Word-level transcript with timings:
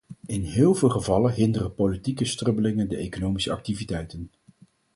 In 0.25 0.41
heel 0.43 0.73
veel 0.75 0.89
gevallen 0.89 1.33
hinderen 1.33 1.73
politieke 1.73 2.25
strubbelingen 2.25 2.89
de 2.89 2.97
economische 2.97 3.51
activiteiten. 3.51 4.31